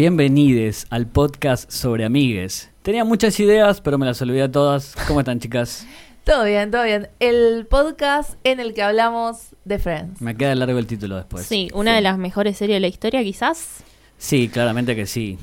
[0.00, 2.70] Bienvenides al podcast sobre amigues.
[2.82, 4.94] Tenía muchas ideas, pero me las olvidé todas.
[5.08, 5.86] ¿Cómo están, chicas?
[6.22, 7.08] Todo bien, todo bien.
[7.18, 10.20] El podcast en el que hablamos de Friends.
[10.20, 11.46] Me queda largo el título después.
[11.46, 11.94] Sí, una Sí.
[11.96, 13.82] de las mejores series de la historia, quizás.
[14.18, 15.38] Sí, claramente que sí.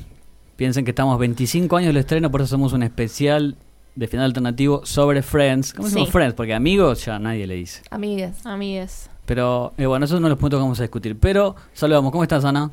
[0.55, 3.55] Piensen que estamos 25 años del estreno, por eso somos un especial
[3.95, 5.73] de final alternativo sobre Friends.
[5.73, 6.11] ¿Cómo decimos Sí.
[6.11, 6.35] Friends?
[6.35, 7.81] Porque amigos ya nadie le dice.
[7.89, 8.45] Amigues.
[8.45, 9.09] Amigues.
[9.25, 11.17] Pero eh, bueno, eso es uno de los puntos que vamos a discutir.
[11.17, 12.11] Pero saludamos.
[12.11, 12.69] ¿Cómo estás, Ana?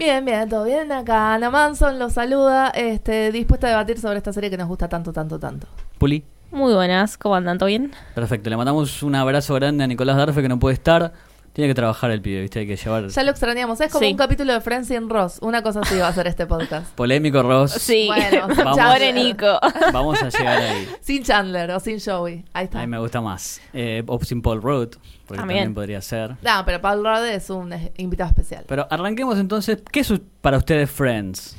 [0.00, 0.90] Bien, bien, todo bien.
[0.92, 4.88] Acá Ana Manson los saluda, este, dispuesta a debatir sobre esta serie que nos gusta
[4.88, 5.66] tanto, tanto, tanto.
[5.98, 6.24] Puli.
[6.50, 7.58] Muy buenas, ¿cómo andan?
[7.58, 7.92] ¿Todo bien?
[8.14, 8.48] Perfecto.
[8.48, 11.12] Le mandamos un abrazo grande a Nicolás Darfe que no puede estar.
[11.52, 12.60] Tiene que trabajar el pibe, ¿viste?
[12.60, 13.08] Hay que llevar.
[13.08, 13.80] Ya lo extrañamos.
[13.80, 14.12] Es como Sí.
[14.12, 15.38] un capítulo de Friends sin Ross.
[15.42, 16.90] Una cosa así va a ser este podcast.
[16.94, 17.72] Polémico, Ross.
[17.72, 18.78] Sí, Bueno, Vamos.
[18.78, 19.58] pobre Nico.
[19.92, 20.88] Vamos a llegar ahí.
[21.00, 22.44] Sin Chandler o sin Joey.
[22.52, 22.78] Ahí A está.
[22.80, 23.60] mí me gusta más.
[23.72, 24.90] Eh, o sin Paul Rudd,
[25.26, 25.58] porque también.
[25.64, 25.74] También.
[25.74, 26.36] podría ser.
[26.42, 28.64] No, pero Paul Rudd es un eh, invitado especial.
[28.68, 29.78] Pero arranquemos entonces.
[29.90, 31.56] ¿Qué es para ustedes Friends?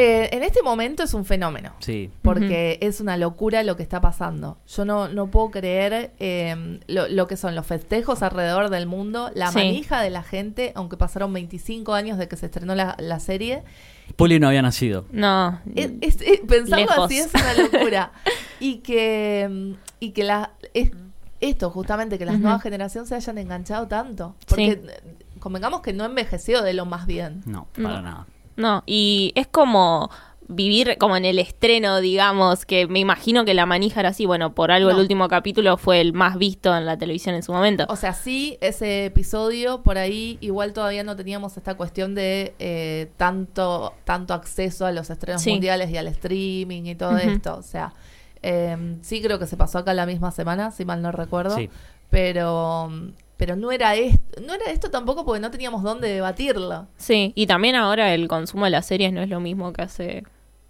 [0.00, 1.74] Eh, en este momento es un fenómeno.
[1.80, 2.10] Sí.
[2.22, 4.58] porque es una locura lo que está pasando.
[4.68, 9.30] Yo no, no puedo creer eh, lo, lo que son los festejos alrededor del mundo,
[9.34, 9.58] la Sí.
[9.58, 13.62] manija de la gente, aunque pasaron 25 años de que se estrenó la, la serie.
[14.16, 15.06] Puli no había nacido.
[15.12, 15.60] No.
[15.74, 17.04] Es, es- es- pensarlo Lejos.
[17.06, 18.12] así es una locura.
[18.60, 20.90] y que, y que la, es-
[21.40, 24.34] esto, justamente, que las nuevas generaciones se hayan enganchado tanto.
[24.46, 24.80] Porque eh,
[25.38, 27.42] convengamos que no envejeció de lo más bien.
[27.46, 28.02] No, para No.
[28.02, 28.26] nada.
[28.60, 30.10] No, y es como
[30.52, 34.26] vivir como en el estreno, digamos, que me imagino que la manija era así.
[34.26, 34.96] Bueno, por algo No.
[34.96, 37.84] el último capítulo fue el más visto en la televisión en su momento.
[37.88, 43.12] O sea, sí, ese episodio por ahí igual todavía no teníamos esta cuestión de eh,
[43.16, 45.52] tanto, tanto acceso a los estrenos Sí.
[45.52, 47.56] mundiales y al streaming y todo esto.
[47.56, 47.92] O sea,
[48.42, 51.54] eh, sí creo que se pasó acá la misma semana, si mal no recuerdo.
[51.54, 51.70] Sí.
[52.10, 52.90] Pero,
[53.36, 56.88] pero no era esto, no era esto tampoco porque no teníamos dónde debatirlo.
[56.96, 60.24] Sí, y también ahora el consumo de las series no es lo mismo que hace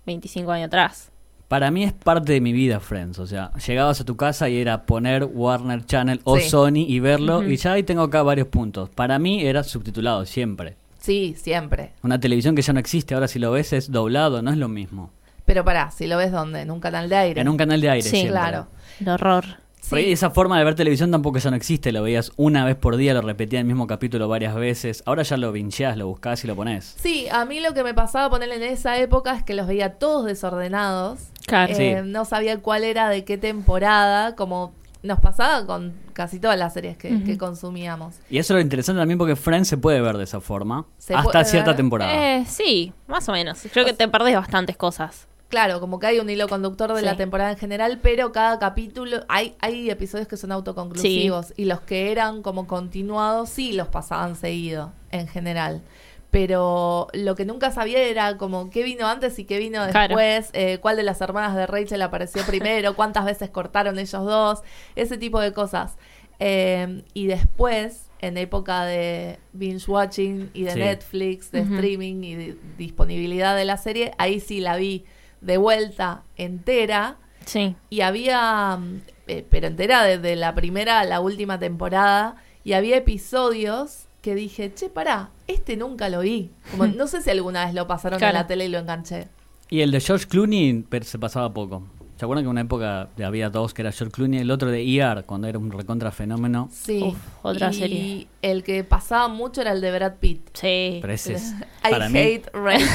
[0.06, 1.10] 25 años atrás.
[1.48, 3.18] Para mí es parte de mi vida, Friends.
[3.18, 6.48] O sea, llegabas a tu casa y era poner Warner Channel o Sí.
[6.48, 7.42] Sony y verlo.
[7.42, 8.88] Y ya ahí tengo acá varios puntos.
[8.90, 10.76] Para mí era subtitulado siempre.
[11.00, 11.90] Sí, siempre.
[12.04, 13.14] Una televisión que ya no existe.
[13.14, 15.10] Ahora si lo ves es doblado, no es lo mismo.
[15.44, 17.40] Pero pará, si lo ves donde, en un canal de aire.
[17.40, 18.30] En un canal de aire Sí, siempre.
[18.32, 18.68] Claro.
[19.00, 19.44] El horror.
[19.80, 20.12] Sí.
[20.12, 21.90] esa forma de ver televisión tampoco ya no existe.
[21.92, 25.02] Lo veías una vez por día, lo repetías el mismo capítulo varias veces.
[25.06, 26.94] Ahora ya lo vincheás, lo buscás y lo pones.
[26.98, 29.94] Sí, a mí lo que me pasaba ponerle en esa época es que los veía
[29.94, 31.20] todos desordenados.
[31.46, 31.74] Claro.
[31.74, 31.82] Sí.
[31.82, 36.74] Eh, No sabía cuál era de qué temporada, como nos pasaba con casi todas las
[36.74, 38.16] series que, consumíamos.
[38.28, 40.84] Y eso es lo interesante también porque Friends se puede ver de esa forma.
[40.98, 41.76] Se hasta cierta ver.
[41.76, 42.36] temporada.
[42.36, 43.60] Eh, sí, más o menos.
[43.72, 45.26] Creo que te perdés bastantes cosas.
[45.50, 47.04] Claro, como que hay un hilo conductor de Sí.
[47.04, 51.80] la temporada en general, pero cada capítulo, hay, hay episodios que son autoconclusivos y los
[51.80, 55.82] que eran como continuados sí los pasaban seguido en general.
[56.30, 60.14] Pero lo que nunca sabía era como qué vino antes y qué vino Claro.
[60.16, 64.60] después, eh, cuál de las hermanas de Rachel apareció primero, cuántas veces cortaron ellos dos,
[64.94, 65.96] ese tipo de cosas.
[66.38, 70.78] Eh, y después, en época de binge watching y de Sí.
[70.78, 75.04] Netflix, de streaming y de disponibilidad de la serie, ahí sí la vi
[75.40, 77.74] de vuelta entera Sí.
[77.88, 82.96] y había, mm, eh, pero entera desde la primera a la última temporada y había
[82.98, 86.50] episodios que dije, che, pará, este nunca lo vi.
[86.70, 88.36] Como, no sé si alguna vez lo pasaron Claro.
[88.36, 89.28] en la tele y lo enganché.
[89.70, 91.82] Y el de George Clooney pero se pasaba poco.
[92.20, 94.70] ¿Se acuerdan que en una época había dos que era George Clooney y el otro
[94.70, 96.68] de ER, cuando era un recontra fenómeno?
[96.70, 97.02] Sí.
[97.02, 98.26] Uf, otra y serie.
[98.42, 100.50] el que pasaba mucho era el de Brad Pitt.
[100.52, 100.98] Sí.
[101.00, 102.88] Pero ese es, I para mí, hate Rachel.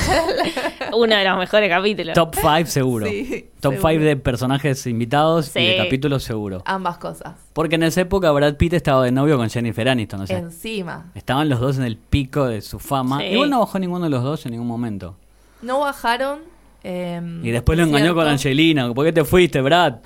[0.96, 2.14] Uno de los mejores capítulos.
[2.14, 3.08] top 5 seguro.
[3.08, 3.94] Sí, top seguro.
[3.94, 6.62] 5 de personajes invitados y de capítulos seguro.
[6.64, 7.34] Ambas cosas.
[7.54, 11.10] Porque en esa época Brad Pitt estaba de novio con Jennifer Aniston, o sea, Encima.
[11.16, 13.22] estaban los dos en el pico de su fama.
[13.22, 13.26] Sí.
[13.26, 15.16] Igual no bajó ninguno de los dos en ningún momento.
[15.64, 16.54] No bajaron.
[16.86, 18.28] Em, Y después lo engañó con.
[18.28, 18.94] Angelina.
[18.94, 19.96] ¿Por qué te fuiste, Brad?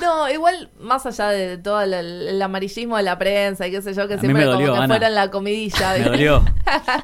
[0.00, 3.94] No, igual, más allá de todo el, el amarillismo de la prensa y qué sé
[3.94, 4.94] yo, que A siempre me dolió, como que Ana.
[4.96, 5.92] fueron la comidilla.
[5.96, 6.44] Me dolió.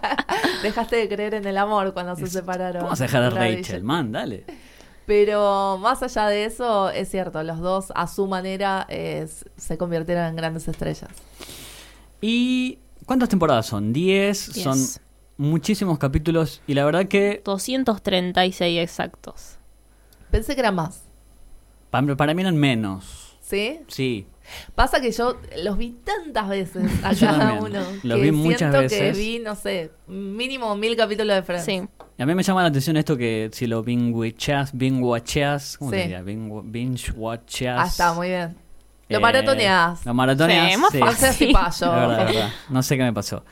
[0.64, 2.80] Dejaste de creer en el amor cuando se separaron.
[2.80, 3.84] ¿Cómo vas a dejar a Rachel?
[3.84, 4.44] Man, dale.
[5.06, 10.24] Pero más allá de eso, es cierto, los dos a su manera es- se convirtieron
[10.26, 11.10] en grandes estrellas.
[12.20, 13.92] ¿Y cuántas temporadas son?
[13.92, 14.52] 10.
[14.52, 14.64] Diez.
[14.64, 14.78] Son
[15.40, 16.60] muchísimos capítulos.
[16.66, 19.56] Y la verdad que 236 exactos.
[20.30, 21.02] Pensé que era más,
[21.90, 23.36] para, para mí eran menos.
[23.40, 23.80] ¿sí?
[23.88, 24.26] Sí.
[24.74, 27.64] Pasa que yo los vi tantas veces a Yo cada también.
[27.64, 27.80] uno.
[28.02, 29.16] Los que vi muchas siento que veces.
[29.18, 31.64] vi, no sé, mínimo mil capítulos de Friends.
[31.64, 31.82] Sí.
[32.18, 35.96] Y a mí me llama la atención esto que si lo binge-watcheas, binge-watcheas, ¿cómo Sí.
[35.96, 36.22] se diría?
[36.22, 37.80] Binge- Binge-watcheas.
[37.80, 38.56] Ah, está, muy bien.
[39.08, 40.04] Lo Eh, maratoneás.
[40.06, 41.52] Lo maratoneas, Sí, más sí.
[41.84, 42.50] No verdad.
[42.68, 43.42] No sé qué me pasó.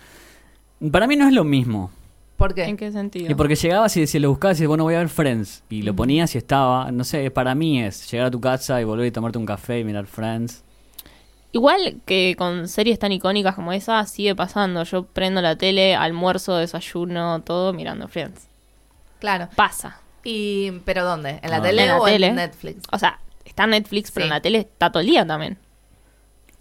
[0.92, 1.90] Para mí no es lo mismo.
[2.36, 2.64] ¿Por qué?
[2.64, 3.28] ¿En qué sentido?
[3.30, 5.64] Y porque llegabas y decías, lo buscabas y decías, bueno, voy a ver Friends.
[5.70, 8.84] Y lo ponías y estaba, no sé, para mí es llegar a tu casa y
[8.84, 10.62] volver y tomarte un café y mirar Friends.
[11.50, 14.84] Igual que con series tan icónicas como esa, sigue pasando.
[14.84, 18.46] Yo prendo la tele, almuerzo, desayuno, todo mirando Friends.
[19.18, 19.48] Claro.
[19.56, 20.00] Pasa.
[20.22, 21.40] Y, ¿Pero dónde?
[21.42, 21.62] ¿En la No.
[21.64, 22.26] tele En la o tele.
[22.28, 22.82] en Netflix?
[22.92, 24.28] O sea, está en Netflix, pero Sí.
[24.28, 25.56] en la tele está todo el día también.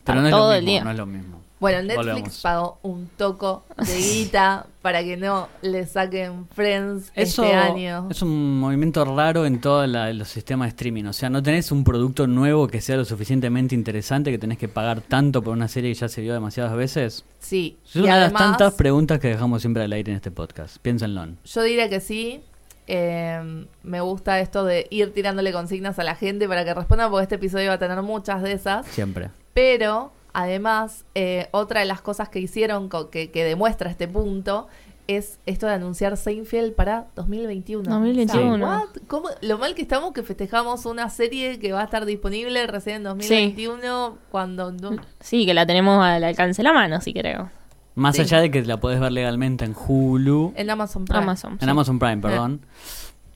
[0.05, 0.83] Pero Está no es, todo lo el mismo, día.
[0.85, 1.36] no es lo mismo.
[1.59, 2.41] Bueno, Netflix Volvemos.
[2.41, 8.07] pagó un toco de guita para que no le saquen Friends Eso este año.
[8.09, 11.05] es un movimiento raro en todos los sistemas de streaming.
[11.05, 14.67] O sea, no tenés un producto nuevo que sea lo suficientemente interesante que tenés que
[14.67, 17.25] pagar tanto por una serie que ya se vio demasiadas veces.
[17.39, 17.77] Sí.
[17.87, 20.77] Es y una de las tantas preguntas que dejamos siempre al aire en este podcast.
[20.77, 21.27] Piénsenlo.
[21.43, 22.41] Yo diría que sí.
[22.89, 27.23] Eh, me gusta esto de ir tirándole consignas a la gente para que respondan, porque
[27.23, 28.85] este episodio va a tener muchas de esas.
[28.87, 29.29] Siempre.
[29.53, 34.67] Pero, además, eh, otra de las cosas que hicieron co- que, que demuestra este punto
[35.07, 37.89] es esto de anunciar Seinfeld para 2021.
[37.89, 38.53] 2021.
[38.53, 38.87] O sea, what?
[39.07, 42.97] ¿Cómo- Lo mal que estamos que festejamos una serie que va a estar disponible recién
[42.97, 44.71] en 2021 cuando...
[44.71, 44.91] no-
[45.21, 47.49] Sí, que la tenemos al alcance de la mano, sí creo.
[47.95, 48.21] Más Sí.
[48.23, 51.23] allá de que la podés ver legalmente en Hulu, En Amazon Prime.
[51.23, 51.53] Amazon.
[51.53, 51.69] en sí.
[51.69, 52.61] Amazon Prime, perdón,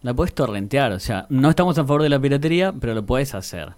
[0.03, 0.91] la podés torrentear.
[0.91, 3.69] O sea, no estamos a favor de la piratería, pero lo podés hacer.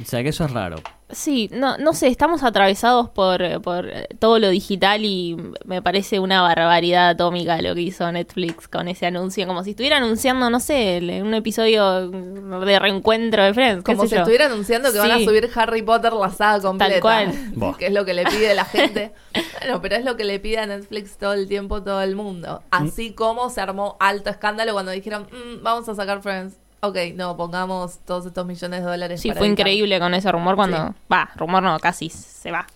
[0.00, 0.76] O sea, que eso es raro.
[1.10, 5.36] Sí, no, no sé, estamos atravesados por, eh, por eh, todo lo digital y
[5.66, 9.98] me parece una barbaridad atómica lo que hizo Netflix con ese anuncio, como si estuviera
[9.98, 13.84] anunciando, no sé, un episodio de reencuentro de Friends.
[13.84, 14.18] Como si yo.
[14.20, 17.00] estuviera anunciando que van a subir Harry Potter la saga completa.
[17.00, 17.32] cual.
[17.54, 17.76] Buah.
[17.76, 19.12] que es lo que le pide la gente.
[19.60, 22.62] bueno, pero es lo que le pide a Netflix todo el tiempo, todo el mundo.
[22.70, 26.61] Así como se armó alto escándalo cuando dijeron, "Mm, vamos a sacar Friends.
[26.84, 29.20] Ok, no, pongamos todos estos millones de dólares.
[29.20, 29.68] Sí, para fue editar".
[29.68, 30.88] increíble con ese rumor cuando...
[30.88, 30.94] Sí.
[31.12, 32.66] Va, rumor no, casi se va.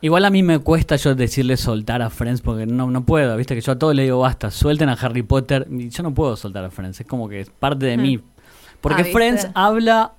[0.00, 3.54] Igual a mí me cuesta yo decirle soltar a Friends porque no, no puedo, viste
[3.54, 6.34] que yo a todos le digo basta, suelten a Harry Potter y yo no puedo
[6.36, 8.20] soltar a Friends, es como que es parte de mí.
[8.80, 9.12] Porque Ah.
[9.12, 10.10] Friends habla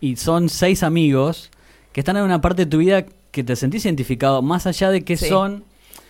[0.00, 1.52] y son seis amigos
[1.92, 5.04] que están en una parte de tu vida que te sentís identificado, más allá de
[5.04, 5.28] que Sí.
[5.28, 5.62] son,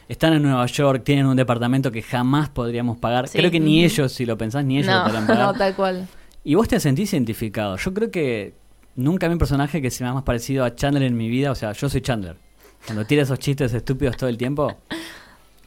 [0.08, 3.28] están en Nueva York, tienen un departamento que jamás podríamos pagar.
[3.28, 3.36] Sí.
[3.36, 4.96] Creo que ni ellos, si lo pensás, ni ellos No.
[5.00, 5.46] lo podrían pagar.
[5.52, 6.08] No, tal cual.
[6.44, 7.76] Y vos te sentís identificado.
[7.76, 8.54] Yo creo que
[8.96, 11.50] nunca vi un personaje que se me ha más parecido a Chandler en mi vida.
[11.50, 12.36] O sea, yo soy Chandler.
[12.86, 14.74] Cuando tira esos chistes estúpidos todo el tiempo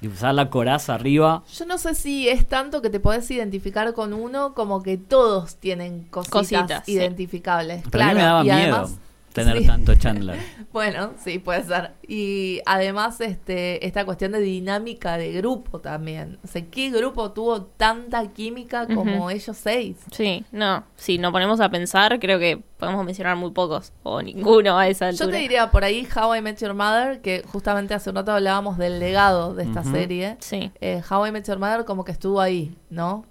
[0.02, 1.44] y usar la coraza arriba.
[1.56, 5.56] Yo no sé si es tanto que te podés identificar con uno como que todos
[5.58, 6.94] tienen cositas, Cositas, sí.
[6.94, 7.84] identificables.
[7.92, 8.96] Pero a mí me daba y miedo además-
[9.34, 9.68] tener sí.
[9.68, 10.38] tanto Chandler.
[10.74, 11.92] Bueno, sí, puede ser.
[12.08, 16.40] Y además, este, esta cuestión de dinámica de grupo también.
[16.44, 19.30] O sea, ¿qué grupo tuvo tanta química como Ujú.
[19.30, 19.98] ellos seis?
[20.12, 24.78] Sí, no, si nos ponemos a pensar, creo que podemos mencionar muy pocos, o ninguno
[24.80, 25.28] a esa altura.
[25.28, 28.32] Yo te diría por ahí How I Met Your Mother, que justamente hace un rato
[28.32, 29.92] hablábamos del legado de esta Ujú.
[29.92, 30.38] serie.
[30.40, 30.72] Sí.
[30.82, 33.26] Eh, How I Met Your Mother como que estuvo ahí, ¿no?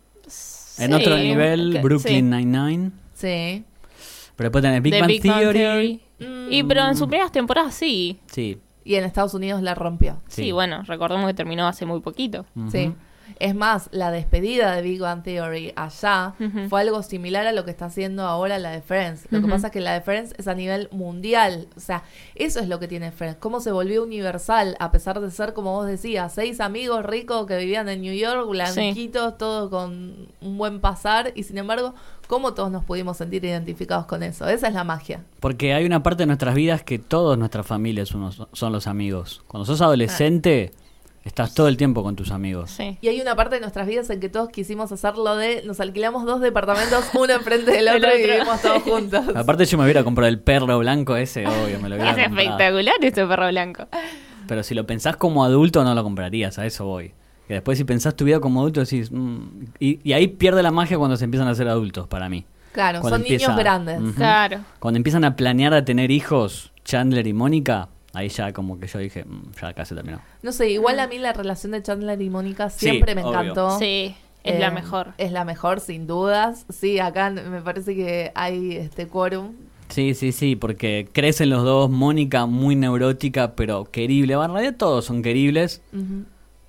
[0.78, 2.36] En Sí, otro nivel, ok, Brooklyn sí.
[2.36, 2.90] Nine-Nine.
[3.14, 3.64] Sí.
[4.42, 5.58] Pero después tenés Big The Bang Big Bang Theory.
[5.58, 6.00] Theory.
[6.48, 8.18] Mm, Y pero en sus primeras temporadas sí.
[8.26, 8.58] Sí.
[8.84, 10.20] Y en Estados Unidos la rompió.
[10.28, 10.42] sí.
[10.44, 10.52] Sí.
[10.52, 12.44] bueno, recordemos que terminó hace muy poquito.
[12.56, 12.94] Ujú.
[13.38, 16.34] Es más, la despedida de Big Bang Theory allá
[16.68, 19.26] fue algo similar a lo que está haciendo ahora la de Friends.
[19.30, 21.68] Lo que pasa es que la de Friends es a nivel mundial.
[21.76, 22.02] O sea,
[22.34, 23.38] eso es lo que tiene Friends.
[23.38, 27.56] Cómo se volvió universal, a pesar de ser, como vos decías, seis amigos ricos que
[27.56, 31.32] vivían en New York, blanquitos, todos con un buen pasar.
[31.34, 31.94] Y sin embargo,
[32.26, 34.48] cómo todos nos pudimos sentir identificados con eso.
[34.48, 35.24] Esa es la magia.
[35.40, 38.86] Porque hay una parte de nuestras vidas que todas nuestras familias son los, son los
[38.86, 39.42] amigos.
[39.46, 40.72] Cuando sos adolescente,
[41.24, 42.70] estás todo el tiempo con tus amigos.
[42.70, 42.98] Sí.
[43.00, 46.24] Y hay una parte de nuestras vidas en que todos quisimos hacerlo de nos alquilamos
[46.24, 49.24] dos departamentos, uno enfrente del El otro y vivimos todos juntos.
[49.34, 52.40] Aparte yo me hubiera comprado el perro blanco ese, obvio, me lo hubiera Es comprado.
[52.48, 53.88] espectacular este perro blanco.
[54.48, 57.12] Pero si lo pensás como adulto, no lo comprarías, a eso voy.
[57.48, 59.10] Que después si pensás tu vida como adulto, decís...
[59.12, 59.38] mm,
[59.78, 62.44] y, y ahí pierde la magia cuando se empiezan a ser adultos, para mí.
[62.72, 64.14] Claro, Cuando son empieza- niños grandes.
[64.16, 64.60] Claro.
[64.78, 68.98] Cuando empiezan a planear a tener hijos, Chandler y Mónica, ahí ya como que yo
[68.98, 70.20] dije, "Mm, ya casi terminó.
[70.42, 73.40] No sé, igual a mí la relación de Chandler y Mónica siempre me obvio.
[73.40, 73.78] encantó.
[73.78, 74.14] Sí,
[74.44, 75.12] es Eh, la mejor.
[75.18, 76.66] Es la mejor, sin dudas.
[76.68, 79.52] Sí, acá me parece que hay este quórum.
[79.88, 84.36] Sí, sí, sí, porque crecen los dos, Mónica muy neurótica, pero querible.
[84.36, 85.82] Bueno, en realidad todos son queribles,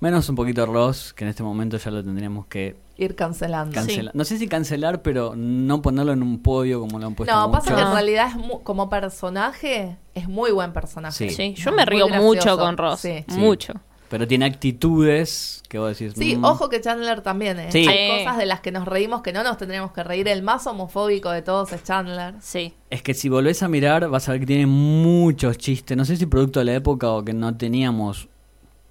[0.00, 3.80] menos un poquito Ross, que en este momento ya lo tendríamos que Ir cancelando.
[4.14, 7.50] No sé si cancelar, pero no ponerlo en un podio como lo han puesto No,
[7.50, 11.30] pasa que en realidad es mu- como personaje es muy buen personaje.
[11.30, 11.34] Sí.
[11.34, 13.00] Sí, yo me río mucho con Ross.
[13.00, 13.24] Sí.
[13.28, 13.36] Sí.
[13.38, 13.72] Mucho.
[14.08, 16.14] Pero tiene actitudes que vos decís...
[16.16, 16.44] Sí, "Mm".
[16.44, 17.72] ojo que Chandler también, ¿eh?
[17.72, 17.86] Sí.
[17.88, 20.28] Hay cosas de las que nos reímos que no nos tendríamos que reír.
[20.28, 22.34] El más homofóbico de todos es Chandler.
[22.40, 22.74] Sí.
[22.90, 25.96] Es que si volvés a mirar, vas a ver que tiene muchos chistes.
[25.96, 28.28] No sé si producto de la época o que no teníamos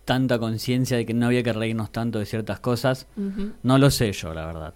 [0.06, 3.08] tanta conciencia de que no había que reírnos tanto de ciertas cosas.
[3.64, 4.74] No lo sé yo, la verdad.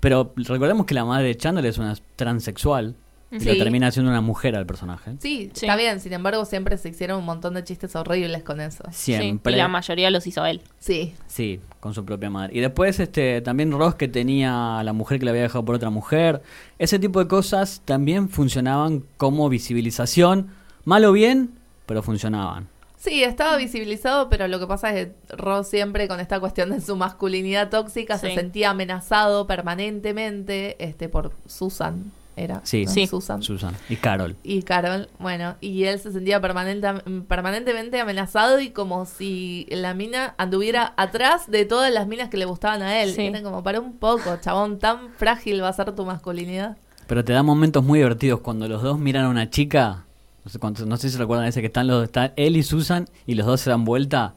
[0.00, 2.94] Pero recordemos que la madre de Chandler es una transexual
[3.30, 3.44] y Sí.
[3.46, 5.12] lo termina siendo una mujer al personaje.
[5.20, 5.66] Sí, Sí.
[5.66, 6.00] está bien.
[6.00, 8.82] Sin embargo, siempre se hicieron un montón de chistes horribles con eso.
[8.90, 9.52] Siempre.
[9.52, 10.62] Sí, y la mayoría los hizo él.
[10.78, 11.12] Sí.
[11.26, 12.56] Sí, con su propia madre.
[12.56, 15.74] Y después este también Ross que tenía a la mujer que le había dejado por
[15.74, 16.42] otra mujer.
[16.78, 20.48] Ese tipo de cosas también funcionaban como visibilización.
[20.86, 21.50] Mal o bien,
[21.84, 22.68] pero funcionaban.
[23.00, 26.82] Sí, estaba visibilizado, pero lo que pasa es que Ross siempre con esta cuestión de
[26.82, 32.60] su masculinidad tóxica se sentía amenazado permanentemente este por Susan, era.
[32.62, 32.90] Sí, ¿no?
[32.90, 33.06] Sí.
[33.06, 33.42] Susan.
[33.42, 34.36] Susan y Carol.
[34.42, 36.92] Y Carol, bueno, y él se sentía permanente,
[37.26, 42.44] permanentemente amenazado y como si la mina anduviera atrás de todas las minas que le
[42.44, 43.14] gustaban a él.
[43.14, 43.22] Sí.
[43.22, 46.76] Era como, para un poco, chabón, tan frágil va a ser tu masculinidad.
[47.06, 50.04] Pero te da momentos muy divertidos cuando los dos miran a una chica.
[50.44, 53.06] No sé, cuántos- no sé si recuerdan ese que están los están él y Susan
[53.26, 54.34] y los dos se dan vuelta.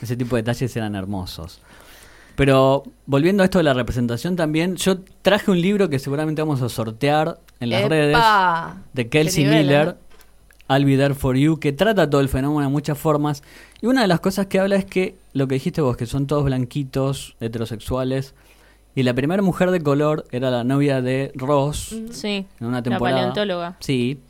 [0.00, 1.60] Ese tipo de detalles eran hermosos.
[2.34, 6.62] Pero volviendo a esto de la representación también, yo traje un libro que seguramente vamos
[6.62, 7.88] a sortear en las ¡Epa!
[7.88, 8.16] redes
[8.94, 9.94] de Kelsey nivel, Miller, ¿eh?
[10.74, 13.42] I'll Be There For You, que trata todo el fenómeno de muchas formas.
[13.82, 16.26] Y una de las cosas que habla es que lo que dijiste vos, que son
[16.26, 18.34] todos blanquitos, heterosexuales.
[18.94, 22.46] Y la primera mujer de color era la novia de Ross Sí.
[22.60, 23.16] en una La temporada.
[23.18, 23.76] paleontóloga.
[23.80, 24.20] Sí.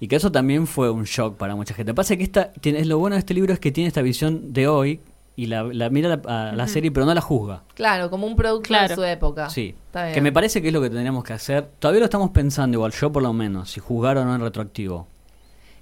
[0.00, 1.94] Y que eso también fue un shock para mucha gente.
[1.94, 4.68] Pasa que esta, tiene, lo bueno de este libro es que tiene esta visión de
[4.68, 5.00] hoy
[5.36, 7.62] y la, la mira la, a la serie, pero no la juzga.
[7.74, 8.88] Claro, como un producto Claro.
[8.88, 9.48] de su época.
[9.50, 9.74] Sí.
[9.86, 10.14] Está bien.
[10.14, 11.66] Que me parece que es lo que tendríamos que hacer.
[11.78, 15.06] Todavía lo estamos pensando igual, yo por lo menos, si juzgar o no en retroactivo.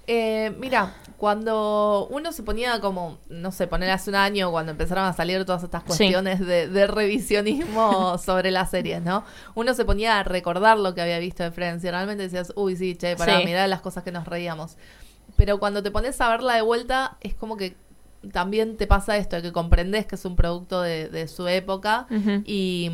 [0.07, 5.05] Eh, mira, cuando uno se ponía como, no sé, poner hace un año, cuando empezaron
[5.05, 5.87] a salir todas estas Sí.
[5.87, 9.23] cuestiones de, de revisionismo sobre las series, ¿no?
[9.55, 12.75] Uno se ponía a recordar lo que había visto de Friends y realmente decías, uy,
[12.75, 13.45] sí, che, para Sí.
[13.45, 14.77] mirar las cosas que nos reíamos.
[15.35, 17.75] Pero cuando te pones a verla de vuelta, es como que
[18.31, 22.07] también te pasa esto, de que comprendes que es un producto de, de su época
[22.45, 22.91] y,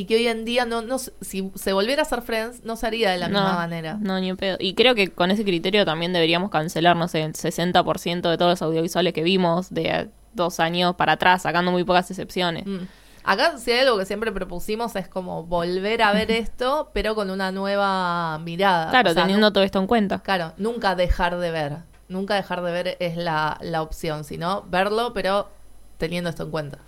[0.00, 2.86] y que hoy en día, no, no si se volviera a hacer Friends, no se
[2.86, 3.98] haría de la misma manera.
[4.00, 4.56] No, ni un pedo.
[4.58, 8.52] Y creo que con ese criterio también deberíamos cancelar, no sé, el 60% de todos
[8.52, 12.64] los audiovisuales que vimos de dos años para atrás, sacando muy pocas excepciones.
[12.64, 12.78] Mm.
[13.24, 17.28] Acá si hay algo que siempre propusimos es como volver a ver esto, pero con
[17.28, 18.88] una nueva mirada.
[18.88, 20.20] Claro, O sea, teniendo todo esto en cuenta.
[20.20, 21.76] claro, nunca dejar de ver.
[22.08, 25.50] Nunca dejar de ver es la, la opción, sino verlo, pero
[25.98, 26.78] teniendo esto en cuenta.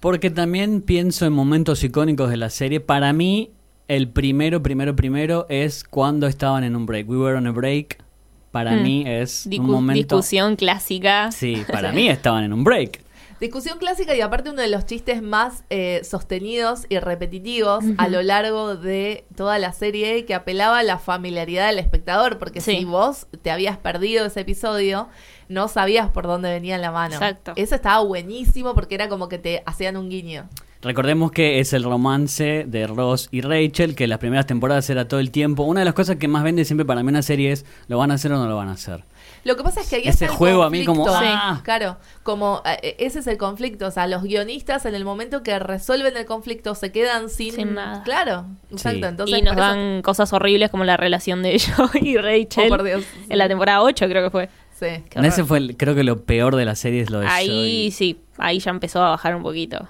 [0.00, 2.80] Porque también pienso en momentos icónicos de la serie.
[2.80, 3.50] Para mí,
[3.86, 7.08] el primero, primero, primero es cuando estaban en un break.
[7.08, 8.02] We were on a break.
[8.50, 8.82] Para Mm.
[8.82, 10.16] mí es Discu- un momento.
[10.16, 11.30] Discusión clásica.
[11.32, 13.00] Sí, para mí estaban en un break.
[13.40, 18.22] Discusión clásica y aparte uno de los chistes más eh, sostenidos y repetitivos a lo
[18.22, 22.76] largo de toda la serie que apelaba a la familiaridad del espectador, porque Sí.
[22.78, 25.08] si vos te habías perdido ese episodio,
[25.48, 27.14] no sabías por dónde venía la mano.
[27.14, 27.52] Exacto.
[27.56, 30.46] Eso estaba buenísimo porque era como que te hacían un guiño.
[30.82, 35.20] Recordemos que es el romance de Ross y Rachel, que las primeras temporadas era todo
[35.20, 35.62] el tiempo.
[35.64, 38.10] Una de las cosas que más vende siempre para mí una serie es, ¿lo van
[38.10, 39.04] a hacer o no lo van a hacer?
[39.44, 41.06] Lo que pasa es que ahí Ese está el juego a mí como.
[41.08, 41.60] ¡ah!
[41.64, 43.86] Claro, como eh, ese es el conflicto.
[43.86, 47.74] O sea, los guionistas en el momento que resuelven el conflicto se quedan sin, Sin
[47.74, 48.02] nada.
[48.02, 48.98] Claro, exacto.
[49.00, 49.04] Sí.
[49.06, 52.66] Entonces, y nos eso- dan cosas horribles como la relación de Joe y Rachel.
[52.66, 53.04] Oh, por Dios.
[53.28, 54.48] En la temporada 8 creo que fue.
[54.78, 54.86] Sí.
[55.22, 58.18] Ese fue, el- creo que lo peor de la serie es lo de Ahí sí,
[58.38, 59.88] ahí ya empezó a bajar un poquito.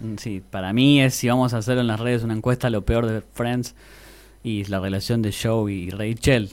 [0.00, 2.82] Mm, Sí, para mí es, si vamos a hacer en las redes una encuesta, lo
[2.84, 3.74] peor de Friends
[4.42, 6.50] y la relación de Joey y Rachel.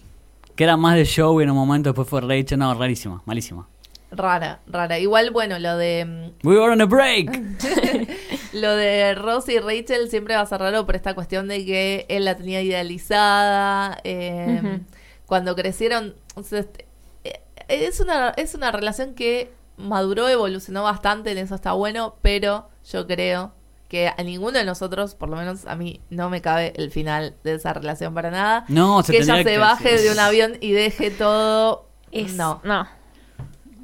[0.55, 2.60] Que era más de Joey en un momento, después fue Rachel.
[2.60, 3.67] No, rarísima, malísima.
[4.12, 5.00] Rara, rara.
[5.00, 7.29] Igual, bueno, lo de mm, We were on a break.
[8.53, 12.05] lo de Ross y Rachel siempre va a ser raro por esta cuestión de que
[12.10, 14.00] él la tenía idealizada.
[14.03, 14.79] eh, Ujú.
[15.25, 16.15] Cuando crecieron.
[16.36, 16.86] o sea, este,
[17.24, 17.39] eh,
[17.70, 23.08] es una, es una relación que maduró, evolucionó bastante, en eso está bueno, pero yo
[23.08, 23.53] creo
[23.92, 27.36] que a ninguno de nosotros, por lo menos a mí, no me cabe el final
[27.44, 28.64] de esa relación para nada.
[28.70, 31.88] No, se que ella se que- baje de un avión y deje todo.
[32.14, 32.62] Es- No.
[32.64, 32.88] No.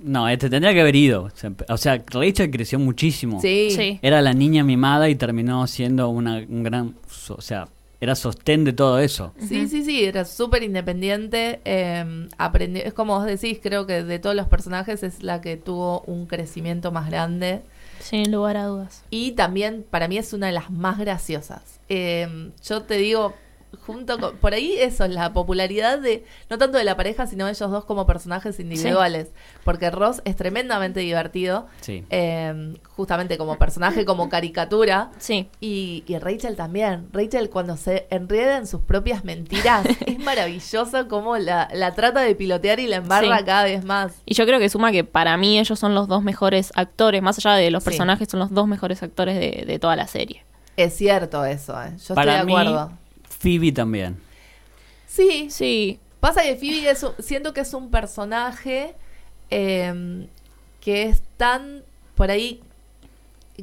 [0.01, 1.29] No, este tendría que haber ido.
[1.67, 3.41] O sea, Rachel creció muchísimo.
[3.41, 3.71] Sí.
[3.75, 3.99] Sí.
[4.01, 6.95] Era la niña mimada y terminó siendo una, un gran...
[7.29, 7.67] O sea,
[7.99, 9.33] era sostén de todo eso.
[9.39, 11.59] Sí, sí, sí, era súper independiente.
[11.65, 15.57] eh, aprendió, es como vos decís, creo que de todos los personajes es la que
[15.57, 17.63] tuvo un crecimiento más grande.
[17.99, 19.03] Sin lugar a dudas.
[19.09, 21.79] Y también para mí es una de las más graciosas.
[21.89, 23.33] Eh, yo te digo,
[23.85, 24.37] junto con...
[24.37, 27.71] Por ahí eso, es la popularidad de, no tanto de la pareja, sino de ellos
[27.71, 29.29] dos como personajes individuales.
[29.63, 32.05] Porque Ross es tremendamente divertido, Sí.
[32.09, 35.11] eh, justamente como personaje, como caricatura.
[35.17, 35.49] Sí.
[35.59, 37.07] Y, y Rachel también.
[37.11, 42.35] Rachel cuando se enreda en sus propias mentiras, es maravilloso cómo la, la trata de
[42.35, 43.43] pilotear y la embarra Sí.
[43.45, 44.13] cada vez más.
[44.25, 47.37] Y yo creo que suma que para mí ellos son los dos mejores actores, más
[47.37, 47.89] allá de los Sí.
[47.89, 50.43] personajes, son los dos mejores actores de, de toda la serie.
[50.77, 51.93] Es cierto eso, ¿eh?
[52.07, 52.89] yo Para estoy de acuerdo.
[52.89, 52.95] mí,
[53.39, 54.17] Phoebe también.
[55.07, 58.95] Sí, Sí, Pasa que Phoebe es un- siento que es un personaje
[59.51, 60.27] eh,
[60.81, 61.83] que es tan
[62.15, 62.59] por ahí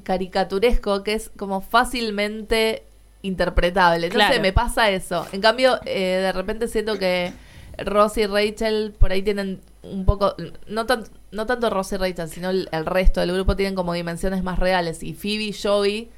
[0.03, 2.85] caricaturesco que es como fácilmente
[3.23, 4.09] interpretable.
[4.09, 4.35] Claro.
[4.35, 5.27] sé, me pasa eso.
[5.33, 7.33] En cambio, eh, de repente siento que
[7.79, 10.35] Ross y Rachel por ahí tienen un poco,
[10.69, 13.93] no, tan, no tanto Ross y Rachel, sino el, el resto del grupo tienen como
[13.95, 15.03] dimensiones más reales.
[15.03, 16.11] Y Phoebe y Joey,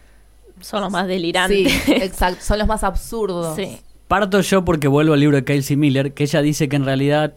[0.60, 1.72] son los más delirantes.
[1.84, 3.56] sí, exacto, son los más absurdos.
[3.56, 3.78] Sí.
[4.08, 7.34] Parto yo porque vuelvo al libro de Kelsey Miller, que ella dice que en realidad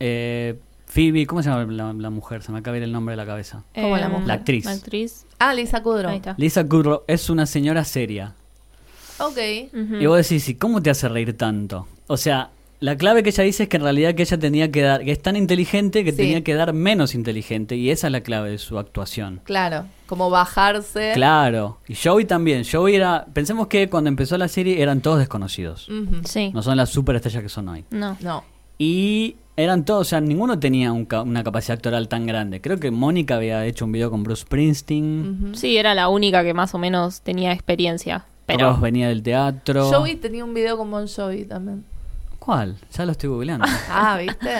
[0.00, 2.42] eh, Phoebe, ¿cómo se llama la, la mujer?
[2.42, 3.64] Se me acaba de ir el nombre de la cabeza.
[3.74, 4.26] Como la mujer.
[4.26, 4.64] La actriz.
[4.64, 5.26] La actriz.
[5.38, 6.10] Ah, Lisa Kudrow.
[6.10, 6.34] Ahí está.
[6.38, 8.34] Lisa Kudrow es una señora seria.
[9.18, 9.38] Ok.
[9.72, 9.94] Ujú.
[9.96, 11.86] Y vos decís, ¿y cómo te hace reír tanto?
[12.06, 12.50] O sea,
[12.80, 15.12] la clave que ella dice es que en realidad que ella tenía que dar, que
[15.12, 16.16] es tan inteligente que Sí.
[16.18, 19.40] tenía que dar menos inteligente, y esa es la clave de su actuación.
[19.44, 21.12] Claro, como bajarse.
[21.14, 21.78] Claro.
[21.88, 22.64] Y Joey también.
[22.70, 25.88] Joey era, pensemos que cuando empezó la serie eran todos desconocidos.
[26.24, 26.50] Sí.
[26.52, 27.86] No son las superestrellas que son hoy.
[27.90, 28.18] No.
[28.20, 28.44] No.
[28.76, 32.60] Y eran todos, o sea, ninguno tenía un ca- una capacidad actoral tan grande.
[32.60, 35.52] Creo que Mónica había hecho un video con Bruce Springsteen.
[35.54, 38.26] Sí, era la única que más o menos tenía experiencia.
[38.44, 39.88] Pero Ross venía del teatro.
[39.90, 41.84] Joey tenía un video con Bon Jovi también.
[42.38, 42.76] ¿Cuál?
[42.92, 43.64] Ya lo estoy googleando.
[43.88, 44.50] Ah, ¿viste?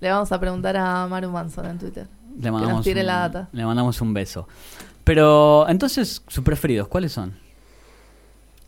[0.00, 2.06] Le vamos a preguntar a Maru Manson en Twitter.
[2.40, 3.48] Le mandamos, tire un, la data.
[3.52, 4.48] le mandamos un beso.
[5.04, 7.34] Pero, entonces, sus preferidos, ¿cuáles son?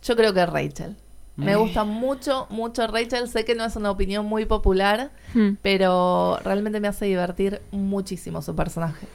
[0.02, 0.96] Yo creo que Rachel.
[1.36, 1.58] Me Mm.
[1.60, 3.28] gusta mucho, mucho Rachel.
[3.28, 5.54] Sé que no es una opinión muy popular, Hmm.
[5.62, 9.06] pero realmente me hace divertir muchísimo su personaje.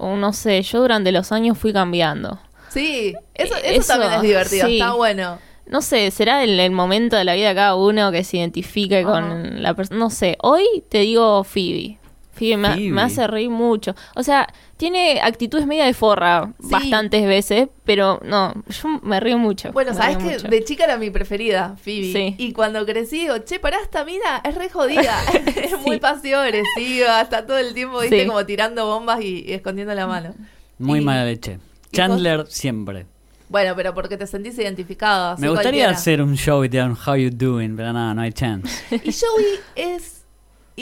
[0.00, 2.38] No sé, yo durante los años fui cambiando.
[2.68, 4.74] Sí, eso, eso eso, también es divertido, sí.
[4.78, 5.38] está bueno.
[5.66, 9.02] No sé, será el, el momento de la vida de cada uno que se identifique
[9.02, 9.98] con la persona.
[9.98, 11.98] No sé, hoy te digo Phoebe.
[12.38, 12.90] Phoebe me, Phoebe.
[12.92, 13.94] me hace reír mucho.
[14.14, 14.46] O sea,
[14.76, 16.68] tiene actitudes media de forra Sí.
[16.70, 19.72] bastantes veces, pero no, yo me río mucho.
[19.72, 20.48] Bueno, sabes que mucho.
[20.48, 22.12] de chica era mi preferida, Phoebe.
[22.12, 22.34] Sí.
[22.38, 25.16] Y cuando crecí digo, che, pará, esta mina es re jodida.
[25.56, 26.00] es muy Sí.
[26.00, 28.26] pasivo agresiva, está todo el tiempo, viste, Sí.
[28.26, 30.34] como tirando bombas y, y escondiendo la mano.
[30.78, 31.58] Muy Y- mala leche.
[31.92, 33.06] Chandler siempre.
[33.50, 35.38] Bueno, pero porque te sentís identificado.
[35.38, 38.30] Me gustaría hacer un show y te dan How You Doing, pero no, no hay
[38.32, 38.68] chance.
[38.90, 40.17] Y Joey es,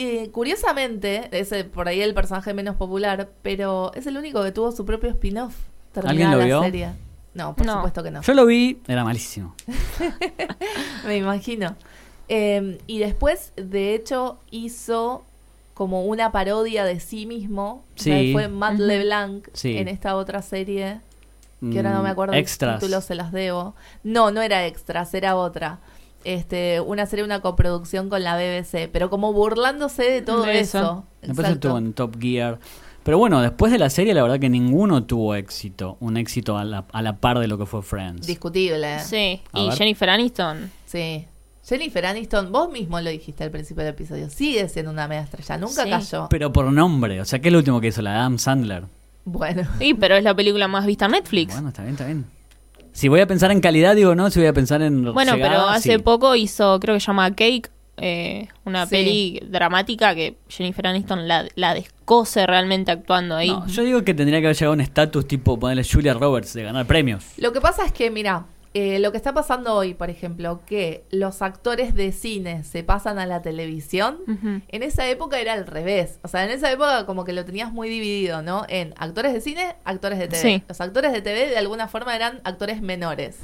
[0.02, 4.52] eh, curiosamente, es eh, por ahí el personaje menos popular, pero es el único que
[4.52, 5.54] tuvo su propio spin-off.
[5.92, 6.62] terminada ¿Alguien lo la vio?
[6.62, 6.90] serie.
[7.34, 7.74] No, por No.
[7.74, 8.22] supuesto que no.
[8.22, 9.54] Yo lo vi, era malísimo.
[11.06, 11.76] Me imagino.
[12.28, 15.24] Eh, y después, de hecho, hizo
[15.74, 17.84] como una parodia de sí mismo.
[17.98, 18.32] O sea, Sí.
[18.32, 18.78] fue Matt.
[18.78, 19.76] LeBlanc Sí.
[19.78, 21.00] en esta otra serie,
[21.60, 22.74] que ahora no me Mm, acuerdo Extras.
[22.74, 23.74] el título, se las debo.
[24.02, 25.78] No, no era Extras, era otra.
[26.26, 30.78] Este, una serie, una coproducción con la BBC, pero como burlándose de todo De eso.
[30.78, 31.04] eso.
[31.22, 31.52] Después Exacto.
[31.68, 32.58] estuvo en Top Gear.
[33.04, 35.96] Pero bueno, después de la serie, la verdad que ninguno tuvo éxito.
[36.00, 38.26] Un éxito a la, a la par de lo que fue Friends.
[38.26, 38.98] Discutible.
[38.98, 39.78] Sí, A y ver.
[39.78, 40.70] Jennifer Aniston.
[40.86, 41.24] Sí.
[41.64, 45.58] Jennifer Aniston, vos mismo lo dijiste al principio del episodio, sigue siendo una media estrella,
[45.58, 45.90] nunca Sí.
[45.90, 46.26] cayó.
[46.30, 47.20] Pero por nombre.
[47.20, 48.02] O sea, ¿qué es lo último que hizo?
[48.02, 48.84] La de Adam Sandler.
[49.24, 51.52] Bueno, Sí, pero es la película más vista en Netflix.
[51.54, 52.26] Bueno, está bien, está bien.
[52.96, 54.30] Si voy a pensar en calidad, digo no.
[54.30, 55.12] Si voy a pensar en.
[55.12, 55.98] Bueno, llegada, pero hace sí.
[55.98, 58.90] poco hizo, creo que se llama Cake, eh, una Sí.
[58.90, 63.50] peli dramática que Jennifer Aniston la, la descose realmente actuando ahí.
[63.50, 66.54] No, yo digo que tendría que haber llegado a un estatus tipo ponerle Julia Roberts
[66.54, 67.22] de ganar premios.
[67.36, 68.46] Lo que pasa es que, mira,
[68.78, 73.18] eh, lo que está pasando hoy, por ejemplo, que los actores de cine se pasan
[73.18, 74.18] a la televisión,
[74.68, 76.18] en esa época era al revés.
[76.22, 78.66] O sea, en esa época como que lo tenías muy dividido, ¿no?
[78.68, 80.42] En actores de cine, actores de TV.
[80.42, 80.62] Sí.
[80.68, 83.38] Los actores de TV de alguna forma eran actores menores.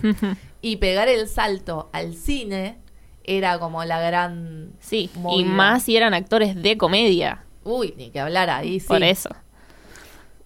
[0.61, 2.77] Y pegar el salto al cine
[3.25, 4.73] era como la gran...
[4.81, 7.43] Sí, y más si eran actores de comedia.
[7.65, 8.87] Uy, ni que hablar ahí, sí.
[8.87, 9.31] Por eso.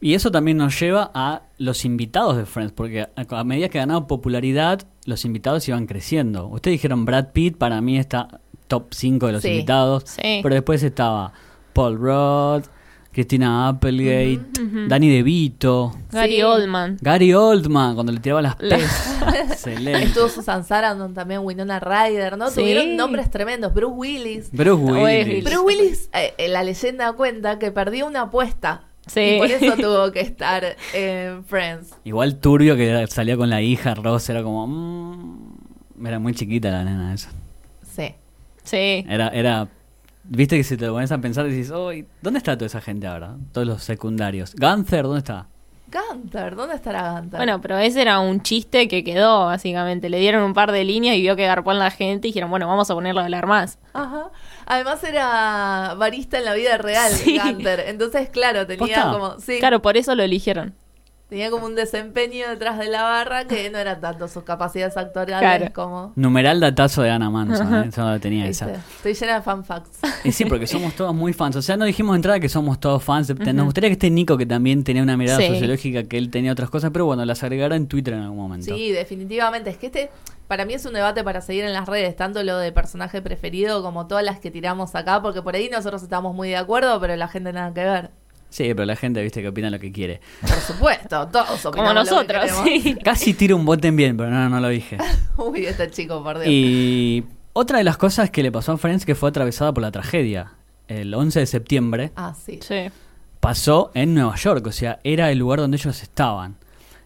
[0.01, 3.79] Y eso también nos lleva a los invitados de Friends, porque a, a medida que
[3.79, 6.49] ganaba popularidad, los invitados iban creciendo.
[6.49, 9.49] Ustedes dijeron Brad Pitt, para mí está top 5 de los Sí.
[9.51, 10.41] invitados, Sí.
[10.43, 11.33] pero después estaba
[11.73, 12.65] Paul Rudd,
[13.13, 14.89] Christina Applegate, Ujú.
[14.89, 16.43] Danny DeVito, Gary Sí.
[16.43, 16.99] Oldman.
[17.01, 19.23] Gary Oldman, cuando le tiraba las La- pesas.
[19.51, 20.03] Excelente.
[20.03, 22.51] Estuvo Susan Sarandon también, Winona Ryder, ¿no?
[22.51, 22.61] Sí.
[22.61, 23.73] Tuvieron nombres tremendos.
[23.73, 24.51] Bruce Willis.
[24.53, 25.27] Bruce Willis.
[25.27, 25.45] Willis.
[25.45, 28.83] Bruce Willis, eh, eh, la leyenda cuenta que perdió una apuesta.
[29.07, 29.21] Sí.
[29.21, 31.95] Y por eso tuvo que estar en Friends.
[32.05, 34.67] Igual turbio que salía con la hija, Ross era como...
[34.67, 37.31] mm, era muy chiquita la nena esa.
[37.83, 38.15] Sí.
[38.65, 39.05] Sí.
[39.09, 39.69] Era, era,
[40.25, 41.91] viste que si te lo pones a pensar decís, oh,
[42.21, 43.37] ¿dónde está toda esa gente ahora?
[43.53, 44.55] Todos los secundarios.
[44.57, 45.47] Gunther, ¿dónde está?
[45.91, 47.39] Gunther, ¿dónde estará Gunther?
[47.39, 50.11] Bueno, pero ese era un chiste que quedó, básicamente.
[50.11, 52.51] Le dieron un par de líneas y vio que garpó en la gente y dijeron,
[52.51, 53.79] bueno, vamos a ponerlo a hablar más.
[53.95, 54.31] Ajá.
[54.67, 57.39] Además era barista en la vida real, Sí.
[57.39, 57.85] Gunther.
[57.87, 59.13] Entonces, claro, tenía ¿Posta?
[59.13, 59.41] como...
[59.41, 60.75] Sí, Claro, por eso lo eligieron.
[61.29, 65.41] tenía como un desempeño detrás de la barra que no eran tanto sus capacidades actorales
[65.41, 65.73] Claro.
[65.73, 66.13] como...
[66.15, 67.85] Numeral datazo de Ana Manson, ¿eh?
[67.89, 68.65] Eso lo tenía ¿viste?
[68.67, 68.75] esa.
[68.97, 69.99] Estoy llena de fan facts.
[70.25, 71.57] Y sí, porque somos todos muy fans.
[71.57, 73.29] O sea, no dijimos de entrada que somos todos fans.
[73.39, 75.49] Nos gustaría que esté Nico, que también tenía una mirada Sí.
[75.49, 78.73] sociológica, que él tenía otras cosas, pero bueno, las agregará en Twitter en algún momento.
[78.75, 79.71] Sí, definitivamente.
[79.71, 80.11] Es que este,
[80.49, 83.83] para mí es un debate para seguir en las redes, tanto lo de personaje preferido
[83.83, 87.17] como todas las que tiramos acá, porque por ahí nosotros estamos muy de acuerdo, pero
[87.17, 88.11] la gente nada que ver.
[88.49, 90.21] Sí, pero la gente, viste, que opina lo que quiere.
[90.41, 92.97] Por supuesto, todos opinamos Como lo que nosotros, sí.
[93.05, 94.97] Casi tiro un bote en bien, pero no, no lo dije.
[95.37, 96.49] Uy, este chico, por Dios.
[96.49, 99.91] Y otra de las cosas que le pasó a Friends que fue atravesada por la
[99.91, 100.53] tragedia.
[100.89, 102.61] El 11 de septiembre Ah, sí.
[102.63, 102.87] Sí.
[103.41, 106.57] pasó en Nueva York, o sea, era el lugar donde ellos estaban.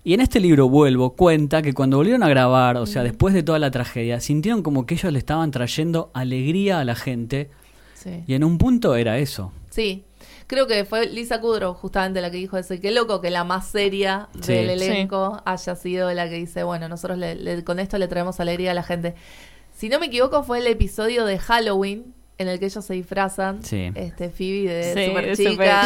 [0.02, 3.42] Y en este libro Vuelvo cuenta que cuando volvieron a grabar, o sea, después de
[3.42, 7.50] toda la tragedia, sintieron como que ellos le estaban trayendo alegría a la gente
[7.94, 8.24] Sí.
[8.26, 9.52] y en un punto era eso.
[9.68, 10.04] Sí.
[10.46, 12.74] Creo que fue Lisa Kudrow justamente la que dijo eso.
[12.74, 14.54] Y qué loco que la más seria Sí.
[14.54, 18.40] del elenco haya sido la que dice, bueno, nosotros le- le- con esto le traemos
[18.40, 19.14] alegría a la gente.
[19.76, 23.62] Si no me equivoco, fue el episodio de Halloween en el que ellos se disfrazan.
[23.62, 23.92] Sí.
[23.94, 25.36] Este, Phoebe de Sí, super.
[25.36, 25.82] Superchica.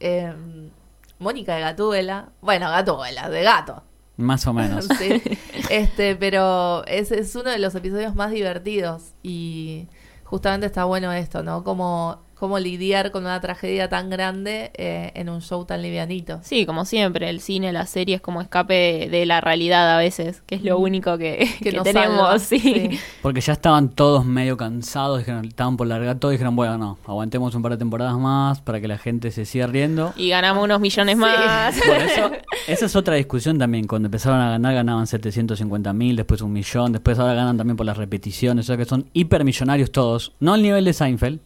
[0.00, 0.32] eh,
[1.20, 2.30] Mónica de Gatúbela.
[2.40, 3.84] Bueno, Gatúbela, de gato.
[4.16, 4.88] Más o menos.
[4.98, 5.22] Sí.
[5.70, 9.86] Este, pero es, es uno de los episodios más divertidos y
[10.24, 11.62] justamente está bueno esto, ¿no?
[11.62, 16.40] Como, como lidiar con una tragedia tan grande eh, en un show tan livianito.
[16.42, 20.42] Sí, como siempre, el cine, las series como escape de, de la realidad a veces,
[20.46, 21.58] que es lo único que, Mm.
[21.62, 22.58] Que que nos tenemos, sí.
[22.58, 22.98] sí.
[23.22, 27.54] Porque ya estaban todos medio cansados, dijeron, estaban por largar todo, dijeron, bueno, no, aguantemos
[27.54, 30.12] un par de temporadas más para que la gente se siga riendo.
[30.16, 31.20] Y ganamos unos millones Sí.
[31.20, 31.76] más.
[31.86, 32.30] Bueno, eso,
[32.66, 33.86] esa es otra discusión también.
[33.86, 37.84] Cuando empezaron a ganar, ganaban 750 mil, después un millón, después ahora ganan también por
[37.86, 38.64] las repeticiones.
[38.64, 40.32] O sea que son hipermillonarios todos.
[40.40, 41.40] No al nivel de Seinfeld,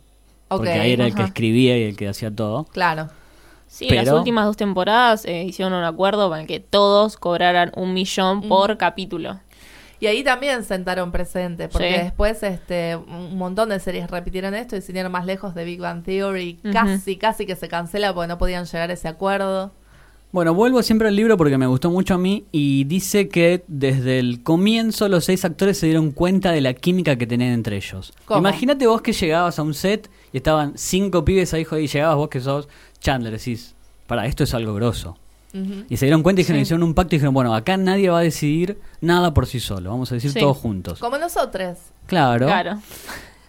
[0.49, 2.65] porque ahí era el que escribía y el que hacía todo.
[2.65, 3.09] Claro.
[3.67, 8.43] Sí, las últimas dos temporadas eh, hicieron un acuerdo para que todos cobraran un millón
[8.49, 9.41] por capítulo.
[10.01, 12.01] Y ahí también sentaron presente, porque Sí.
[12.03, 15.81] después este, un montón de series repitieron esto y sin ir más lejos de Big
[15.81, 16.59] Bang Theory.
[16.63, 16.73] Ujú.
[16.73, 19.73] Casi, casi que se cancela porque no podían llegar a ese acuerdo.
[20.31, 24.19] Bueno, vuelvo siempre al libro porque me gustó mucho a mí y dice que desde
[24.19, 28.13] el comienzo los seis actores se dieron cuenta de la química que tenían entre ellos.
[28.37, 32.29] Imagínate vos que llegabas a un set y estaban cinco pibes ahí y llegabas vos
[32.29, 32.69] que sos
[33.01, 33.75] Chandler, decís,
[34.07, 35.17] para, esto es algo grosso.
[35.89, 36.63] Y se dieron cuenta y dijeron, Sí.
[36.65, 39.91] hicieron un pacto y dijeron, bueno, acá nadie va a decidir nada por sí solo,
[39.91, 40.41] vamos a decir Sí.
[40.41, 40.99] todos juntos.
[40.99, 41.79] Como nosotros.
[42.07, 42.47] Claro.
[42.47, 42.81] Claro.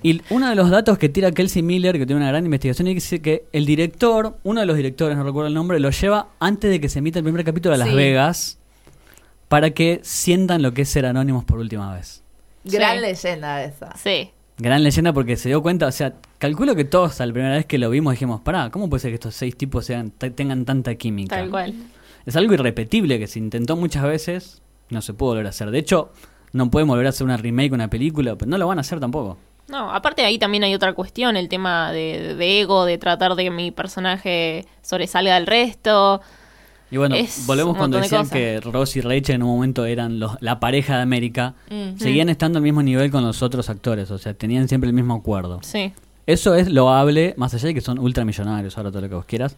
[0.04, 3.24] Y uno de los datos que tira Kelsey Miller, que tiene una gran investigación, dice
[3.24, 6.80] que el director, uno de los directores, no recuerdo el nombre, lo lleva antes de
[6.80, 7.96] que se emita el primer capítulo a Las Sí.
[7.96, 8.60] Vegas
[9.48, 12.22] para que sientan lo que es ser anónimos por última vez.
[12.66, 13.02] Gran Sí.
[13.02, 13.96] leyenda esa.
[13.98, 14.30] Sí.
[14.58, 17.66] Gran leyenda porque se dio cuenta, o sea, calculo que todos a la primera vez
[17.66, 20.96] que lo vimos dijimos, pará, ¿cómo puede ser que estos seis tipos sean, tengan tanta
[20.96, 21.36] química?
[21.36, 21.74] Tal cual.
[22.26, 25.72] Es algo irrepetible que se intentó muchas veces, no se pudo volver a hacer.
[25.72, 26.12] De hecho,
[26.54, 29.02] no pueden volver a hacer una remake, una película, pero no lo van a hacer
[29.02, 29.38] tampoco.
[29.68, 33.44] No, aparte ahí también hay otra cuestión, el tema de, de ego, de tratar de
[33.44, 36.22] que mi personaje sobresalga del resto.
[36.96, 40.18] Y bueno, Es volvemos cuando de decían que Ross y Rachel en un momento eran
[40.18, 41.54] los, la pareja de América.
[41.70, 41.98] Mm.
[42.00, 45.14] Seguían estando al mismo nivel con los otros actores, o sea, tenían siempre el mismo
[45.14, 45.60] acuerdo.
[45.62, 45.92] Sí.
[46.26, 49.58] Eso es loable, más allá de que son ultramillonarios, ahora todo lo que vos quieras.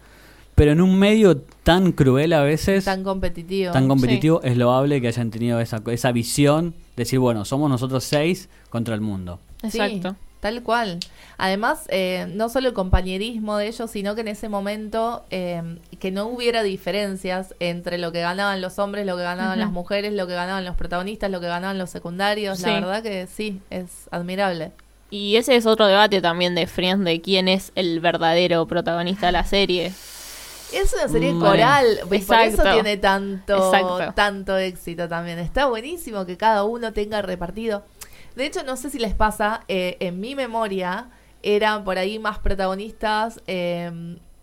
[0.56, 4.42] Pero en un medio tan cruel a veces, Tan tan, competitivo.
[4.42, 9.02] es loable que hayan tenido esa, esa visión, decir, bueno, somos nosotros seis contra el
[9.02, 9.40] mundo.
[9.62, 10.16] Sí, Exacto.
[10.48, 11.00] Tal cual.
[11.38, 15.62] Además, eh, no solo el compañerismo de ellos, sino que en ese momento eh,
[16.00, 20.14] que no hubiera diferencias entre lo que ganaban los hombres, lo que ganaban las mujeres,
[20.14, 22.62] lo que ganaban los protagonistas, lo que ganaban los secundarios.
[22.62, 24.72] La verdad que sí, es admirable.
[25.10, 29.32] Y ese es otro debate también de Friends, de quién es el verdadero protagonista de
[29.34, 29.94] la serie.
[30.74, 34.14] Es una serie Mm, coral, por eso tiene tanto, Exacto.
[34.16, 35.40] tanto éxito también.
[35.40, 37.84] Está buenísimo que cada uno tenga repartido.
[38.38, 41.08] De hecho, no sé si les pasa, eh, en mi memoria
[41.44, 43.92] eran por ahí más protagonistas eh,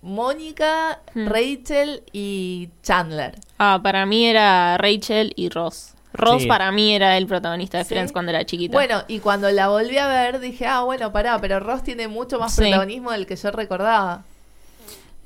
[0.02, 1.28] Mónica, Hmm.
[1.28, 3.37] Rachel y Chandler.
[3.59, 5.94] Ah, para mí era Rachel y Ross.
[6.12, 6.48] Ross Sí.
[6.48, 7.88] para mí era el protagonista de Sí.
[7.94, 8.72] Friends cuando era chiquita.
[8.76, 12.38] Bueno, y cuando la volví a ver dije, ah, bueno, pará, pero Ross tiene mucho
[12.38, 12.61] más Sí.
[12.62, 14.24] protagonismo del que yo recordaba.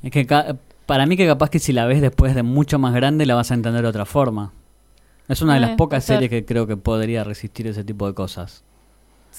[0.02, 2.94] Es que ca- para mí que capaz que si la ves después de mucho más
[2.94, 4.52] grande la vas a entender de otra forma.
[5.28, 6.16] Es una de Eh, las pocas puede ser.
[6.16, 8.64] series que creo que podría resistir ese tipo de cosas.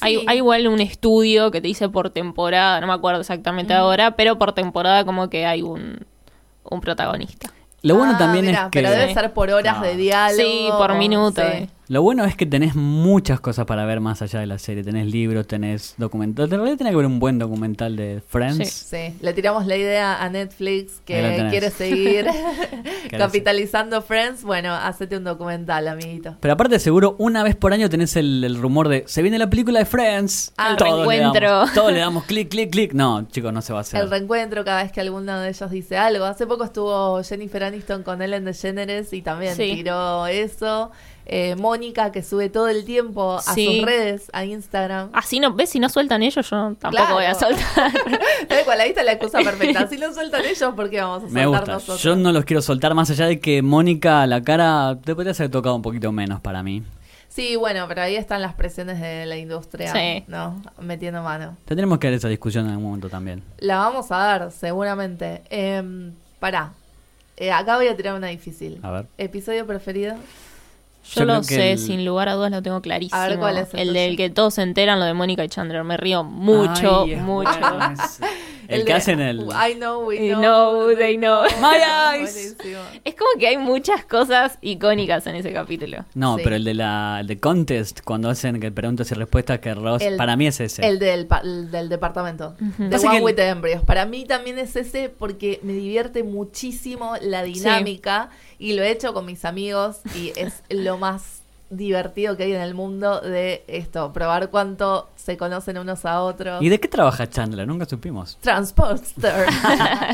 [0.02, 0.25] Hay, Sí.
[0.28, 4.38] hay igual un estudio que te dice por temporada, no me acuerdo exactamente ahora, pero
[4.38, 6.06] por temporada como que hay un,
[6.63, 7.52] un protagonista.
[7.82, 8.80] Lo bueno Ah, también mirá, es que...
[8.82, 9.84] Pero debe ser por horas No.
[9.84, 10.41] de diálogo.
[10.41, 11.41] Sí, por o- minuto.
[11.41, 11.47] sí.
[11.47, 11.69] eh.
[11.89, 14.84] Lo bueno es que tenés muchas cosas para ver más allá de la serie.
[14.84, 16.52] Tenés libros, tenés documentales.
[16.52, 18.69] En realidad tenés que ver un buen documental de Friends.
[18.71, 22.28] Sí, le tiramos la idea a Netflix que quiere seguir
[23.17, 24.43] capitalizando Friends.
[24.43, 26.36] Bueno, hacete un documental, amiguito.
[26.39, 29.49] Pero aparte seguro, una vez por año tenés el, el rumor de se viene la
[29.49, 30.54] película de Friends.
[30.58, 31.49] Ah, el Todos le reencuentro.
[31.49, 32.93] damos- Todos le damos clic, clic, clic.
[32.93, 34.02] No, chicos, no se va a hacer.
[34.02, 36.25] El reencuentro cada vez que alguno de ellos dice algo.
[36.25, 39.71] Hace poco estuvo Jennifer Aniston con Ellen DeGeneres y también Sí.
[39.75, 40.91] tiró eso.
[41.32, 43.65] Eh, Mónica que sube todo el tiempo a Sí.
[43.78, 45.12] sus redes, a Instagram.
[45.13, 45.70] Así no, ¿ves?
[45.70, 47.13] Si no sueltan ellos, yo tampoco Claro.
[47.13, 47.92] voy a soltar.
[48.48, 49.88] Tal cual, ahí está la excusa perfecta.
[49.88, 51.72] Si no sueltan ellos, ¿por qué vamos a soltar Me gusta.
[51.74, 52.02] nosotros?
[52.02, 55.52] Yo no los quiero soltar más allá de que Mónica, la cara, te podría haber
[55.52, 56.82] tocado un poquito menos para mí.
[57.28, 60.24] Sí, bueno, pero ahí están las presiones de la industria, Sí.
[60.28, 60.60] ¿no?
[60.82, 61.58] Metiendo mano.
[61.65, 63.44] Tendremos que dar esa discusión en algún momento también.
[63.60, 65.44] La vamos a dar, seguramente.
[65.52, 66.72] Eh, pará.
[67.38, 68.80] Eh, acá voy a tirar una difícil.
[68.82, 69.06] A ver.
[69.20, 70.15] ¿Episodio preferido?
[71.06, 73.20] Yo, Yo lo sé, el- sin lugar a dudas lo tengo clarísimo.
[73.20, 75.84] A ver, ¿cuál es el del que todos se enteran, lo de Mónica y Chandler.
[75.84, 77.50] Me río mucho, Ay, mucho.
[78.70, 79.40] El, que de- hacen el...
[79.42, 80.40] I know, we know.
[80.40, 81.44] know, they know.
[81.62, 81.78] My
[82.20, 82.56] eyes.
[83.04, 86.06] Es como que hay muchas cosas icónicas en ese capítulo.
[86.14, 86.42] No, Sí.
[86.44, 90.02] pero el de la el de contest, cuando hacen que preguntas y respuestas, que Ross,
[90.02, 90.88] El- para mí es ese.
[90.88, 92.56] El del, pa- el del departamento.
[92.78, 93.84] The Pasa One que with the Embryos.
[93.84, 99.14] Para mí también es ese porque me divierte muchísimo la dinámica y lo he hecho
[99.14, 101.38] con mis amigos y es lo más
[101.70, 106.62] divertido que hay en el mundo de esto, probar cuánto se conocen unos a otros.
[106.62, 107.68] ¿Y de qué trabaja Chandler?
[107.68, 108.38] Nunca supimos.
[108.42, 109.48] Transporter.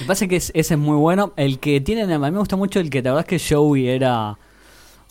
[0.00, 1.32] Me parece que es- ese es muy bueno.
[1.36, 4.36] El que tienen, a mí me gusta mucho el que, ¿te acordás que Joey era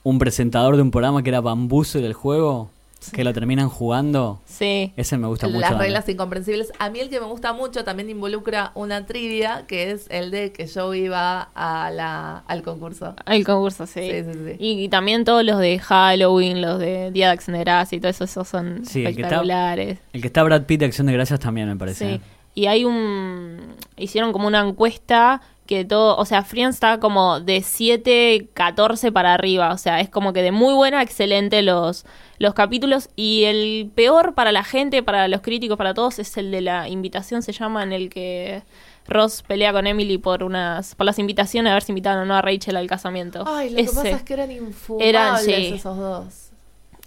[0.03, 2.69] un presentador de un programa que era Bambuzo del juego?
[3.13, 4.41] Que lo terminan jugando.
[4.45, 4.91] Sí.
[4.97, 5.59] Ese me gusta mucho.
[5.59, 5.87] Las también.
[5.91, 6.71] reglas incomprensibles.
[6.79, 10.51] A mí el que me gusta mucho también involucra una trivia, que es el de
[10.51, 13.15] que yo iba a la, al concurso.
[13.25, 14.01] El concurso, sí.
[14.09, 14.55] Sí, sí, sí.
[14.59, 17.99] Y, y también todos los de Halloween, los de Día de Acción de Gracias y
[17.99, 19.99] todo eso, esos son Sí, el que está- espectaculares.
[20.13, 22.15] El que está Brad Pitt de Acción de Gracias también me parece.
[22.17, 22.21] Sí.
[22.55, 23.59] Y hay un.
[23.97, 26.17] Hicieron como una encuesta que todo.
[26.17, 29.71] O sea, Friends está como de 7, 14 para arriba.
[29.71, 32.05] O sea, es como que de muy buena a excelente los,
[32.39, 33.09] los capítulos.
[33.15, 36.89] Y el peor para la gente, para los críticos, para todos, es el de la
[36.89, 37.43] invitación.
[37.43, 38.63] Se llama en el que
[39.07, 42.35] Ross pelea con Emily por unas por las invitaciones, a ver si invitaron o no
[42.35, 43.43] a Rachel al casamiento.
[43.47, 45.73] Ay, lo que pasa es que eran infumables Eran, sí.
[45.75, 46.49] esos dos.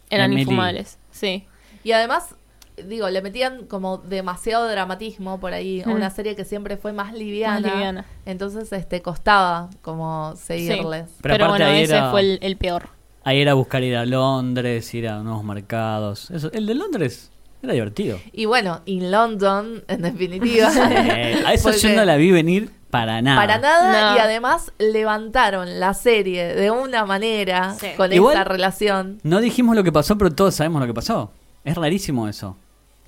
[0.08, 0.42] Eran Emily.
[0.42, 0.98] infumables.
[1.10, 1.46] Sí.
[1.84, 2.34] Y además,
[2.82, 5.92] digo, le metían como demasiado dramatismo por ahí a Mm.
[5.92, 7.60] una serie que siempre fue más liviana.
[7.60, 8.04] Más liviana.
[8.26, 11.06] Entonces, este, costaba como seguirles.
[11.22, 12.88] Pero Pero, aparte bueno, ahí ese era- fue el, el peor.
[13.24, 16.30] Ahí era buscar ir a Londres, ir a nuevos mercados.
[16.30, 17.30] Eso, el de Londres
[17.62, 18.18] era divertido.
[18.32, 20.70] Y bueno, in London, en definitiva.
[20.90, 23.36] Eh, a eso Porque yo no la vi venir para nada.
[23.38, 24.16] Para nada, No.
[24.16, 27.88] y además levantaron la serie de una manera Sí.
[27.96, 29.18] con Igual- esa relación.
[29.22, 31.30] No dijimos lo que pasó, pero todos sabemos lo que pasó.
[31.62, 32.56] Es rarísimo eso.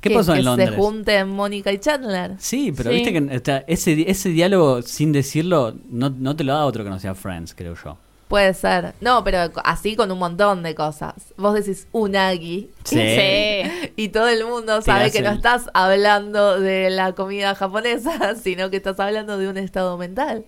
[0.02, 0.68] ¿Qué que- pasó que en Londres?
[0.70, 2.32] se junten Mónica y Chandler.
[2.38, 2.96] Sí, pero Sí.
[2.96, 6.84] viste que o sea, ese, ese diálogo sin decirlo no, no te lo da otro
[6.84, 7.96] que no sea Friends, creo yo.
[8.28, 8.94] Puede ser.
[9.02, 11.12] No, pero así con un montón de cosas.
[11.36, 12.96] Vos decís unagi Sí.
[12.96, 13.92] Sí.
[13.96, 18.78] y todo el mundo sabe que no estás hablando de la comida japonesa, sino que
[18.78, 20.44] estás hablando de un estado mental.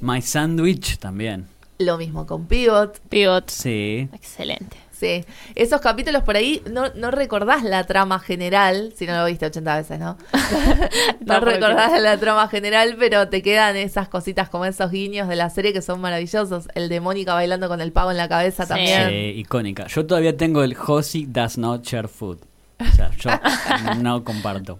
[0.00, 1.46] My Sandwich también.
[1.78, 2.98] Lo mismo con Pivot.
[3.08, 3.48] Pivot.
[3.50, 4.08] Sí.
[4.12, 4.76] Excelente.
[5.02, 5.24] Sí,
[5.56, 9.76] esos capítulos por ahí no, no recordás la trama general, si no lo viste 80
[9.78, 10.16] veces, ¿no?
[11.26, 15.50] no recordás la trama general, pero te quedan esas cositas como esos guiños de la
[15.50, 16.68] serie que son maravillosos.
[16.76, 18.68] El de Mónica bailando con el pavo en la cabeza Sí.
[18.68, 19.08] también.
[19.08, 19.88] Sí, icónica.
[19.88, 22.38] Yo todavía tengo el Josie does not share food.
[22.78, 23.30] O sea, yo
[24.00, 24.78] no comparto.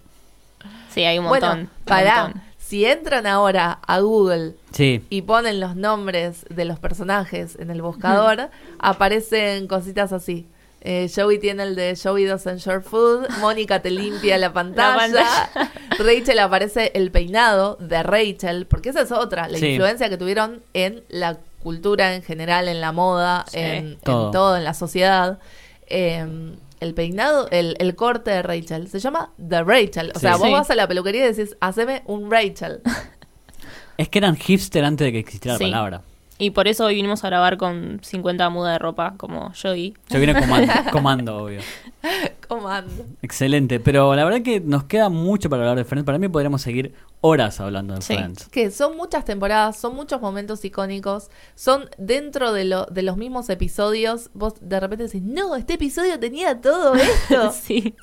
[0.89, 1.69] Sí, hay un montón.
[1.85, 2.41] Bueno, montón.
[2.73, 5.05] Si entran ahora a Google Sí.
[5.11, 10.47] y ponen los nombres de los personajes en el buscador, aparecen cositas así.
[10.81, 15.71] Eh, Joey tiene el de Joey doesn't share food, Mónica te limpia la pantalla, pantalla.
[15.99, 19.67] Rachel aparece el peinado de Rachel, porque esa es otra, la Sí.
[19.67, 23.59] influencia que tuvieron en la cultura en general, en la moda, Sí.
[23.59, 24.31] en, en Todo.
[24.31, 24.57] todo.
[24.57, 25.37] en la sociedad.
[25.85, 26.25] Eh,
[26.83, 30.11] el peinado, el, el corte de Rachel, se llama The Rachel.
[30.15, 30.21] O Sí.
[30.21, 30.53] sea, vos Sí.
[30.53, 32.81] vas a la peluquería y decís, haceme un Rachel.
[33.97, 35.65] Es que eran hipster antes de que existiera Sí.
[35.65, 36.01] la palabra.
[36.39, 39.93] Y por eso hoy vinimos a grabar con 50 mudas de ropa, como Joey.
[40.09, 41.61] Yo vine comando, comando, obvio.
[42.47, 43.05] Comando.
[43.21, 46.05] Excelente, pero la verdad que nos queda mucho para hablar de Friends.
[46.05, 46.93] Para mí podríamos seguir
[47.25, 48.15] horas hablando de Sí.
[48.15, 48.47] Friends.
[48.49, 53.49] Que son muchas temporadas, son muchos momentos icónicos, son dentro de, lo, de los mismos
[53.49, 54.29] episodios.
[54.33, 56.93] Vos de repente decís, no, este episodio tenía todo
[57.29, 57.51] esto.
[57.53, 57.95] sí.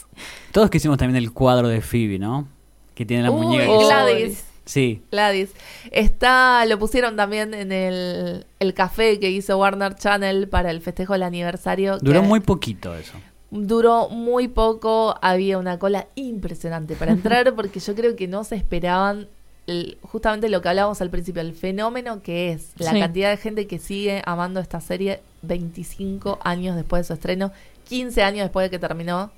[0.52, 2.48] Todos que hicimos también el cuadro de Phoebe, ¿no?
[2.94, 3.66] Que tiene la Uy, muñeca.
[3.86, 4.44] Gladys.
[4.64, 5.50] Sí, Gladys.
[5.90, 11.12] Está, lo pusieron también en el, el café que hizo Warner Channel para el festejo
[11.14, 11.98] del aniversario.
[11.98, 13.12] duró que muy poquito eso.
[13.50, 17.12] Duró muy poco, había una cola impresionante para
[17.44, 19.26] entrar porque yo creo que no se esperaban
[19.66, 23.00] el- justamente lo que hablábamos al principio, el fenómeno que es la Sí.
[23.00, 27.50] cantidad de gente que sigue amando esta serie 25 años después de su estreno,
[27.88, 29.30] 15 años después de que terminó.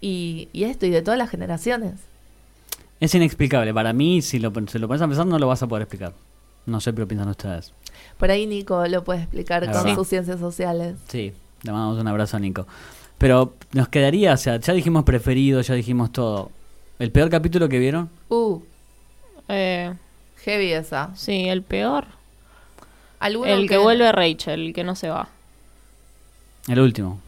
[0.00, 1.94] Y, y esto, y de todas las generaciones.
[3.00, 3.72] Es inexplicable.
[3.72, 6.12] Para mí, si lo, si lo pones a pensar, no lo vas a poder explicar.
[6.66, 7.72] No sé, pero piensan ustedes.
[8.18, 9.96] Por ahí Nico lo puede explicar La con verdad.
[9.96, 10.96] sus ciencias sociales.
[11.08, 12.66] Sí, le mandamos un abrazo a Nico.
[13.22, 16.50] Pero nos quedaría, o sea, ya dijimos preferido, ya dijimos todo.
[16.98, 18.10] ¿El peor capítulo que vieron?
[18.28, 18.58] Uh,
[19.48, 19.94] Eh,
[20.44, 21.10] heavy esa.
[21.14, 22.04] sí, el peor.
[23.20, 25.28] ¿Alguno El que vuelve Rachel, el que no se va.
[26.66, 27.20] El último.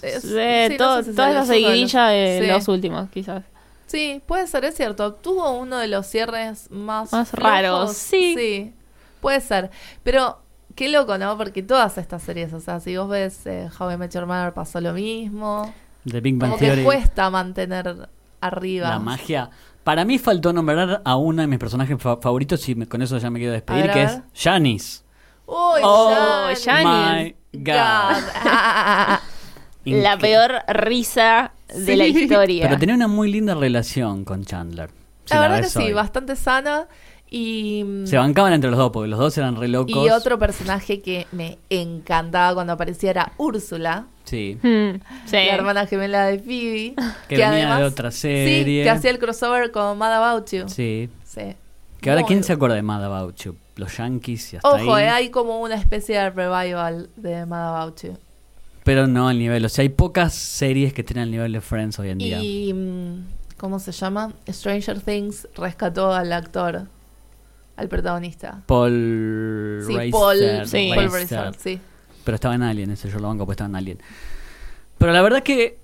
[0.00, 2.40] Es- Eh, sí, no to- sé si toda es esa uno de los- seguidilla de
[2.42, 2.46] Sí.
[2.52, 3.42] los últimos, quizás.
[3.88, 5.12] Sí, puede ser, es cierto.
[5.14, 7.50] Tuvo uno de los cierres más, Más flojos.
[7.50, 8.34] raros, sí.
[8.36, 8.72] Sí,
[9.20, 9.70] puede ser.
[10.04, 10.38] Pero
[10.76, 11.36] qué loco, ¿no?
[11.36, 14.52] Porque todas estas series, o sea, si vos ves eh, How I Met Your Mother
[14.52, 15.74] pasó lo mismo.
[16.08, 18.08] The Big Bang Como que cuesta mantener
[18.40, 18.90] arriba.
[18.90, 19.50] La magia.
[19.82, 23.18] Para mí faltó nombrar a uno de mis personajes fa- favoritos y me- con eso
[23.18, 25.00] ya me quiero despedir, que es Janice.
[25.46, 26.64] Uy, Oh, Janis.
[26.64, 27.34] Janis.
[27.52, 28.22] My God.
[28.44, 29.18] God.
[29.84, 32.64] La peor risa de la historia.
[32.66, 34.90] Pero tenía una muy linda relación con Chandler.
[35.24, 36.86] Si La verdad que sí, bastante sana.
[37.36, 40.06] Y, mm, Se bancaban entre los dos, porque los dos eran re locos.
[40.06, 44.58] y otro personaje que me encantaba cuando aparecía era Úrsula, Sí.
[44.62, 44.96] Hmm,
[45.26, 45.32] sí.
[45.36, 46.94] la hermana gemela de Phoebe.
[47.28, 48.64] Que venía de otra serie.
[48.64, 50.68] Sí, que hacía el crossover con Mad About You.
[50.68, 51.10] Sí.
[51.24, 51.54] Sí.
[52.00, 53.54] Que ahora, Muy ¿quién se acuerda de Mad About You?
[53.76, 55.04] Los Yankees y hasta Ojo, ahí.
[55.04, 58.16] eh, hay como una especie de revival de Mad About You.
[58.84, 59.64] Pero no al nivel.
[59.64, 62.38] O sea, hay pocas series que tienen el nivel de Friends hoy en día.
[62.42, 63.24] Y, mm,
[63.58, 64.32] ¿cómo se llama?
[64.48, 66.86] Stranger Things rescató al actor,
[67.76, 68.62] al protagonista.
[68.66, 70.90] Paul Sí, Reiser, Paul, sí.
[70.94, 71.10] Paul.
[71.12, 71.80] Reiser, sí.
[72.24, 73.98] Pero estaba en Alien, ese yo lo banco, pues estaba en Alien.
[74.98, 75.78] Pero la verdad que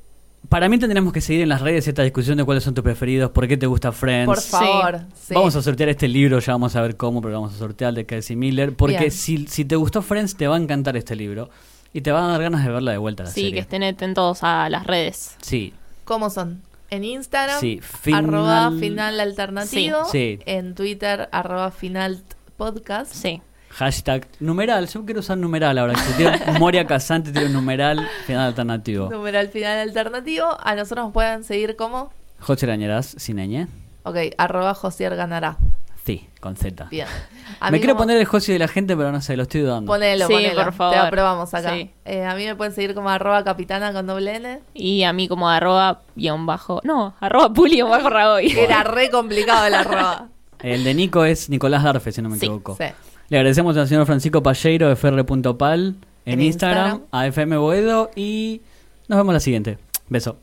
[0.48, 3.30] para mí tendremos que seguir en las redes esta discusión de cuáles son tus preferidos,
[3.30, 4.26] por qué te gusta Friends.
[4.26, 5.00] Por favor.
[5.14, 5.34] sí.
[5.34, 7.94] Vamos a sortear este libro, ya vamos a ver cómo, pero vamos a sortear el
[7.96, 8.74] de Casey Miller.
[8.74, 11.50] Porque si, si te gustó Friends, te va a encantar este libro.
[11.94, 13.82] Y te va a dar ganas de verla de vuelta a la Sí, que estén
[13.82, 15.36] atentos a las redes.
[15.42, 15.74] Sí,
[16.04, 16.62] ¿Cómo son?
[16.92, 17.80] En Instagram, sí.
[17.80, 18.26] Final...
[18.26, 20.04] arroba final alternativo.
[20.04, 20.36] Sí.
[20.36, 20.42] Sí.
[20.44, 22.22] En Twitter, arroba final
[22.58, 23.14] podcast.
[23.14, 23.40] Sí.
[23.70, 24.86] Hashtag numeral.
[24.88, 25.94] Yo quiero usar numeral ahora.
[26.18, 29.08] Que Moria Casante tiene un numeral final alternativo.
[29.08, 30.54] Numeral final alternativo.
[30.62, 33.68] A nosotros nos pueden seguir como, José Arañeras, sin ñ.
[34.02, 35.56] ok, arroba Josier ganará.
[36.04, 36.86] Sí, con Z.
[36.90, 37.06] Bien.
[37.70, 39.86] Me quiero poner el José de la gente, pero no sé, lo estoy dudando.
[39.90, 40.64] Ponelo, Sí, ponelo.
[40.64, 40.94] por favor.
[40.94, 41.74] Te aprobamos acá.
[41.74, 41.90] Sí.
[42.04, 44.60] Eh, a mí me pueden seguir como arroba capitana con doble N.
[44.74, 46.80] Y a mí como arroba guion bajo.
[46.82, 48.50] No, arroba puli guion bajo ragoy.
[48.58, 50.28] Era re complicado el arroba.
[50.60, 52.76] El de Nico es Nicolás Darfe, si no me Sí, equivoco.
[52.76, 52.84] Sí.
[53.28, 57.00] Le agradecemos al señor Francisco Palleiro de fr.pal en, En Instagram, Instagram.
[57.12, 58.60] a FM Boedo y
[59.08, 59.78] nos vemos la siguiente.
[60.08, 60.36] Beso.